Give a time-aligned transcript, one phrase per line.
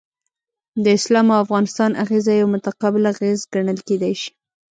[0.83, 4.31] د اسلام او افغانستان اغیزه یو متقابل اغیز ګڼل کیدای شي.